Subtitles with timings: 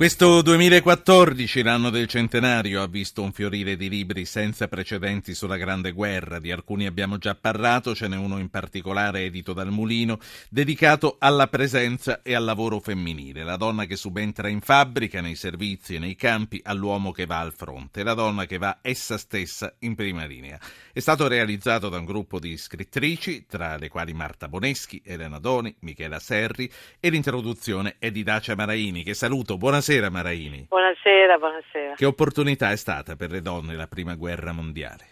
[0.00, 5.92] Questo 2014, l'anno del centenario, ha visto un fiorire di libri senza precedenti sulla Grande
[5.92, 6.38] Guerra.
[6.38, 10.18] Di alcuni abbiamo già parlato, ce n'è uno in particolare edito dal Mulino,
[10.48, 13.44] dedicato alla presenza e al lavoro femminile.
[13.44, 17.52] La donna che subentra in fabbrica, nei servizi e nei campi, all'uomo che va al
[17.52, 18.02] fronte.
[18.02, 20.58] La donna che va essa stessa in prima linea.
[20.94, 25.76] È stato realizzato da un gruppo di scrittrici, tra le quali Marta Boneschi, Elena Doni,
[25.80, 29.58] Michela Serri, e l'introduzione è di Dacia Maraini, che saluto.
[29.58, 29.88] Buonasera.
[29.90, 30.66] Buonasera Maraini.
[30.68, 31.94] Buonasera, buonasera.
[31.96, 35.04] Che opportunità è stata per le donne la prima guerra mondiale?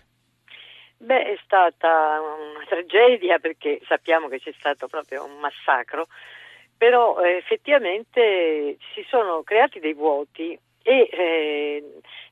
[0.99, 6.07] Beh, è stata una tragedia perché sappiamo che c'è stato proprio un massacro,
[6.77, 10.57] però eh, effettivamente si sono creati dei vuoti
[10.89, 11.85] e eh,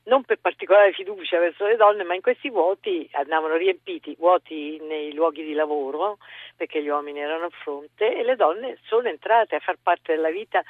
[0.05, 5.13] non per particolare fiducia verso le donne, ma in questi vuoti andavano riempiti, vuoti nei
[5.13, 6.17] luoghi di lavoro,
[6.55, 10.31] perché gli uomini erano a fronte e le donne sono entrate a far parte della
[10.31, 10.63] vita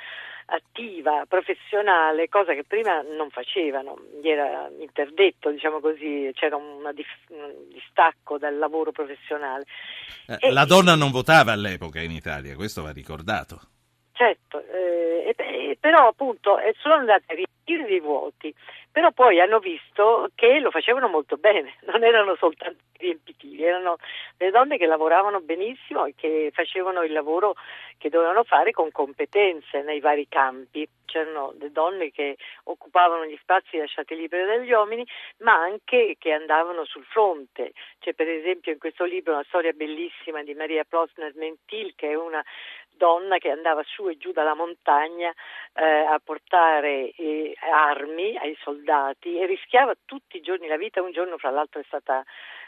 [0.48, 6.58] attiva, professionale, cosa che prima non facevano, gli era interdetto, diciamo così, c'era
[6.94, 9.64] dif- un distacco dal lavoro professionale.
[10.28, 13.77] Eh, la donna non votava all'epoca in Italia, questo va ricordato.
[14.18, 18.52] Certo, eh, però appunto eh, sono andate a riempire dei vuoti,
[18.92, 23.98] però poi hanno visto che lo facevano molto bene, non erano soltanto riempitivi, erano
[24.38, 27.54] le donne che lavoravano benissimo e che facevano il lavoro
[28.00, 30.90] che dovevano fare con competenze nei vari campi.
[31.06, 35.06] C'erano le donne che occupavano gli spazi lasciati liberi dagli uomini,
[35.38, 37.74] ma anche che andavano sul fronte.
[38.00, 42.16] C'è per esempio in questo libro una storia bellissima di Maria Plosner Mentil, che è
[42.16, 42.44] una
[42.98, 45.34] donna che andava su e giù dalla montagna
[45.74, 51.02] eh, a portare eh, armi ai soldati e rischiava tutti i giorni la vita.
[51.02, 52.24] Un giorno, fra l'altro, è stata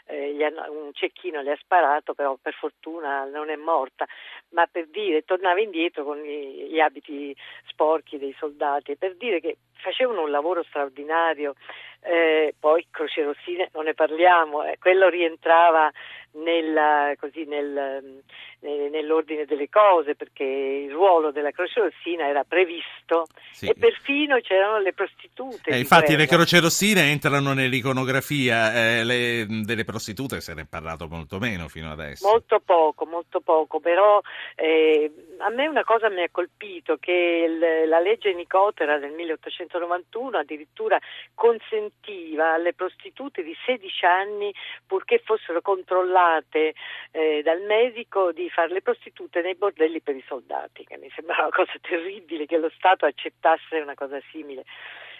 [0.06, 4.06] eh, hanno, un cecchino le ha sparato, però per fortuna non è morta.
[4.50, 7.34] Ma per dire, tornava indietro con gli, gli abiti
[7.66, 11.54] sporchi dei soldati, per dire che facevano un lavoro straordinario.
[12.02, 15.90] Eh, poi Croce Rossine non ne parliamo, eh, quello rientrava
[16.32, 18.22] nella, così, nel,
[18.60, 23.66] nell'ordine delle cose perché il ruolo della Croce Rossina era previsto sì.
[23.66, 25.70] e perfino c'erano le prostitute.
[25.70, 31.08] Eh, infatti le Croce Rossine entrano nell'iconografia, eh, le, delle prostitute se ne è parlato
[31.08, 32.28] molto meno fino adesso.
[32.28, 34.20] Molto poco, molto poco, però
[34.56, 40.38] eh, a me una cosa mi ha colpito che il, la legge Nicotera del 1891
[40.38, 40.98] addirittura
[41.34, 44.52] consentiva alle prostitute di 16 anni
[44.84, 46.74] purché fossero controllate
[47.12, 51.42] eh, dal medico di fare le prostitute nei bordelli per i soldati, che mi sembrava
[51.42, 54.64] una cosa terribile che lo Stato accettasse una cosa simile.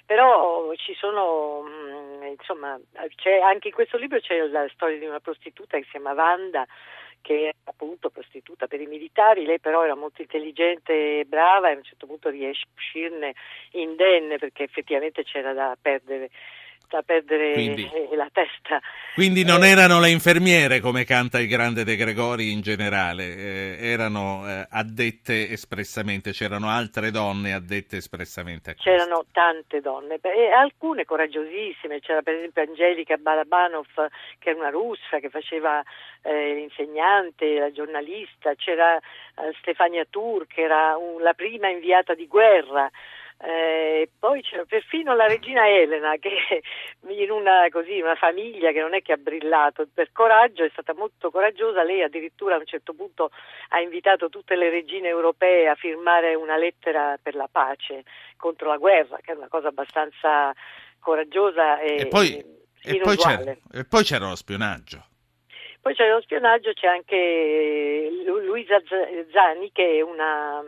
[0.06, 1.99] Però ci sono, mm,
[2.30, 2.78] insomma,
[3.42, 6.66] anche in questo libro c'è la storia di una prostituta che si chiama Wanda,
[7.20, 11.74] che è appunto prostituta per i militari, lei però era molto intelligente e brava e
[11.74, 13.34] a un certo punto riesce a uscirne
[13.72, 16.30] indenne perché effettivamente c'era da perdere
[16.90, 18.80] da perdere quindi, la testa.
[19.14, 23.76] Quindi non eh, erano le infermiere come canta il grande De Gregori in generale, eh,
[23.80, 28.90] erano eh, addette espressamente, c'erano altre donne addette espressamente a questo.
[28.90, 34.08] C'erano tante donne, e alcune coraggiosissime, c'era per esempio Angelica Balabanov
[34.38, 35.82] che era una russa che faceva
[36.22, 42.26] eh, l'insegnante, la giornalista, c'era eh, Stefania Tur che era un, la prima inviata di
[42.26, 42.90] guerra.
[43.42, 46.60] Eh, poi c'era perfino la regina Elena che
[47.08, 50.92] in una, così, una, famiglia che non è che ha brillato per coraggio, è stata
[50.92, 53.30] molto coraggiosa, lei addirittura a un certo punto
[53.68, 58.04] ha invitato tutte le regine europee a firmare una lettera per la pace
[58.36, 60.52] contro la guerra, che è una cosa abbastanza
[60.98, 62.44] coraggiosa e, e, poi,
[62.82, 65.06] e poi, c'era, e poi c'era lo spionaggio.
[65.80, 68.82] Poi c'è lo spionaggio, c'è anche Luisa
[69.32, 70.62] Zani che è una,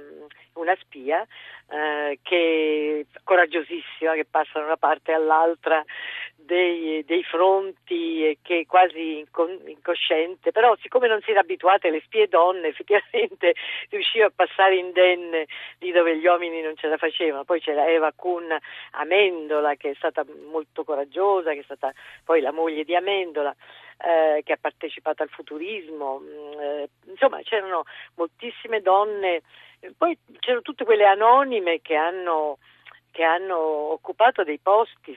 [0.55, 1.27] una spia
[1.73, 5.83] eh, che coraggiosissima che passa da una parte all'altra
[6.45, 9.25] dei, dei fronti che quasi
[9.67, 13.55] incosciente, però siccome non si era abituate alle spie donne effettivamente
[13.91, 15.47] riusciva a passare indenne
[15.79, 18.57] lì dove gli uomini non ce la facevano, poi c'era Eva Kuhn
[18.93, 21.93] Amendola che è stata molto coraggiosa, che è stata
[22.25, 23.55] poi la moglie di Amendola.
[24.05, 27.85] Eh, che ha partecipato al futurismo, mm, eh, insomma c'erano
[28.17, 29.43] moltissime donne
[29.97, 32.59] poi c'erano tutte quelle anonime che hanno,
[33.11, 35.17] che hanno occupato dei posti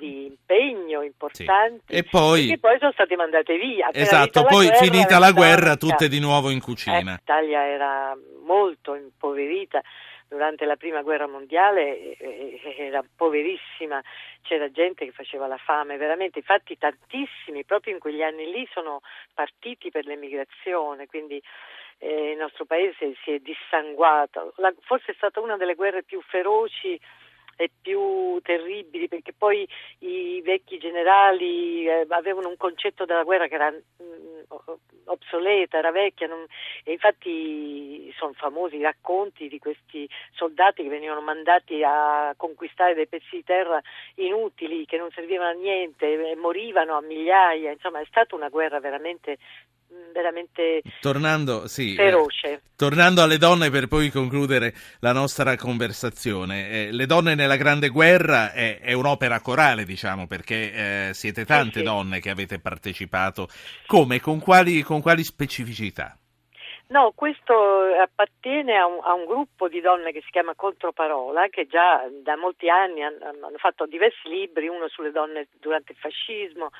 [0.00, 1.94] di impegno importanti sì.
[1.94, 3.90] e poi, che poi sono state mandate via.
[3.92, 6.98] Esatto, poi guerra, finita la guerra tutte di nuovo in cucina.
[6.98, 9.82] Eh, L'Italia era molto impoverita
[10.26, 12.16] durante la prima guerra mondiale,
[12.78, 14.00] era poverissima,
[14.42, 19.00] c'era gente che faceva la fame, veramente, infatti tantissimi proprio in quegli anni lì sono
[19.34, 21.42] partiti per l'emigrazione, quindi
[21.98, 24.54] eh, il nostro paese si è dissanguato.
[24.56, 26.98] La, forse è stata una delle guerre più feroci
[28.42, 29.66] terribili perché poi
[29.98, 34.40] i vecchi generali eh, avevano un concetto della guerra che era mh, mm,
[35.04, 36.44] obsoleta, era vecchia non,
[36.84, 43.08] e infatti sono famosi i racconti di questi soldati che venivano mandati a conquistare dei
[43.08, 43.80] pezzi di terra
[44.16, 48.80] inutili che non servivano a niente e morivano a migliaia, insomma è stata una guerra
[48.80, 49.38] veramente
[50.12, 52.52] veramente tornando, sì, feroce.
[52.52, 57.88] Eh, tornando alle donne per poi concludere la nostra conversazione, eh, Le donne nella Grande
[57.88, 61.88] Guerra è, è un'opera corale, diciamo, perché eh, siete tante eh sì.
[61.88, 63.48] donne che avete partecipato.
[63.86, 64.20] Come?
[64.20, 66.16] Con quali, con quali specificità?
[66.90, 67.54] No, questo
[68.00, 72.36] appartiene a un, a un, gruppo di donne che si chiama Controparola, che già da
[72.36, 76.70] molti anni hanno, hanno fatto diversi libri, uno sulle donne durante il fascismo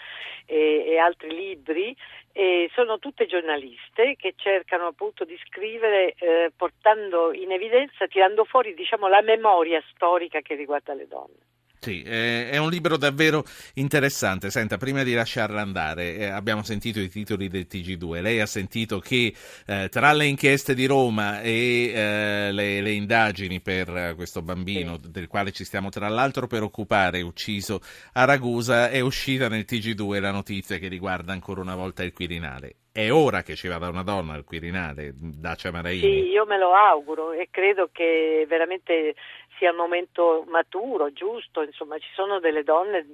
[0.46, 1.96] e, e altri libri,
[2.32, 8.74] e sono tutte giornaliste che cercano appunto di scrivere eh, portando in evidenza, tirando fuori
[8.74, 11.59] diciamo, la memoria storica che riguarda le donne.
[11.82, 13.42] Sì, è un libro davvero
[13.74, 14.50] interessante.
[14.50, 18.20] Senta, prima di lasciarla andare, eh, abbiamo sentito i titoli del TG2.
[18.20, 19.32] Lei ha sentito che
[19.66, 25.10] eh, tra le inchieste di Roma e eh, le, le, indagini per questo bambino, sì.
[25.10, 27.80] del quale ci stiamo tra l'altro per occupare, ucciso
[28.12, 32.74] a Ragusa, è uscita nel TG2 la notizia che riguarda ancora una volta il Quirinale.
[32.92, 36.00] È ora che ci vada una donna al Quirinale, Dacia Maraini?
[36.00, 39.14] Sì, io me lo auguro e credo che veramente
[39.60, 43.06] sia il momento maturo, giusto, insomma ci sono delle donne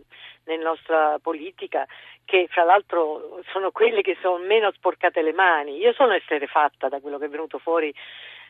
[0.45, 1.85] nella nostra politica
[2.25, 5.77] che fra l'altro sono quelle che sono meno sporcate le mani.
[5.77, 7.93] Io sono esterefatta da quello che è venuto fuori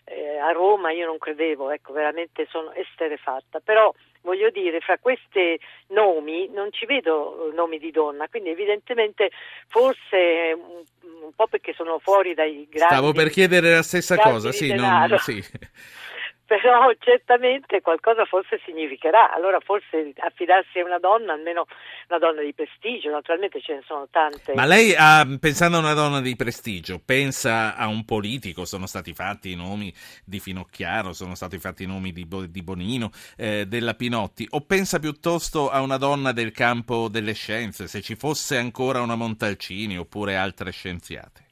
[0.04, 5.58] eh, a Roma, io non credevo, ecco, veramente sono esterefatta, però voglio dire, fra questi
[5.88, 9.30] nomi non ci vedo nomi di donna, quindi evidentemente
[9.68, 10.84] forse un,
[11.22, 12.94] un po' perché sono fuori dai grandi...
[12.94, 15.42] Stavo per chiedere la stessa cosa, sì, non, sì.
[16.46, 21.66] però certamente qualcosa forse significherà, allora forse affidarsi a una donna, almeno
[22.08, 24.54] una donna di prestigio, naturalmente ce ne sono tante.
[24.54, 29.12] Ma lei, ah, pensando a una donna di prestigio, pensa a un politico, sono stati
[29.12, 29.92] fatti i nomi
[30.24, 35.00] di Finocchiaro, sono stati fatti i nomi di, di Bonino, eh, della Pinotti, o pensa
[35.00, 40.36] piuttosto a una donna del campo delle scienze, se ci fosse ancora una Montalcini oppure
[40.36, 41.44] altre scienziate?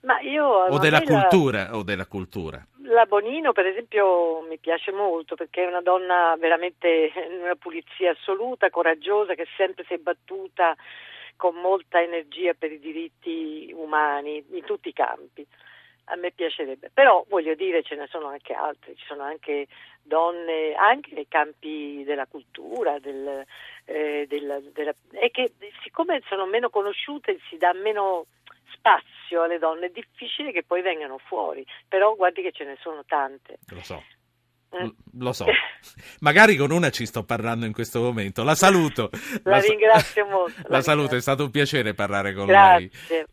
[0.00, 2.64] Ma io, o della cultura, o della cultura
[2.98, 8.10] la Bonino per esempio mi piace molto perché è una donna veramente in una pulizia
[8.10, 10.76] assoluta, coraggiosa, che sempre si è battuta
[11.36, 15.46] con molta energia per i diritti umani in tutti i campi.
[16.10, 19.68] A me piacerebbe, però voglio dire ce ne sono anche altre, ci sono anche
[20.02, 23.44] donne anche nei campi della cultura, del,
[23.84, 25.52] eh, della, della, e che
[25.82, 28.24] siccome sono meno conosciute si dà meno
[28.78, 33.04] spazio alle donne, è difficile che poi vengano fuori, però guardi che ce ne sono
[33.04, 33.58] tante.
[33.68, 34.02] Lo so.
[34.76, 34.88] Mm.
[35.20, 35.46] Lo so,
[36.20, 38.44] magari con una ci sto parlando in questo momento.
[38.44, 39.08] La saluto.
[39.44, 40.60] La, la ringrazio molto.
[40.64, 42.90] La, la saluto, è stato un piacere parlare con Grazie.
[43.08, 43.24] lei.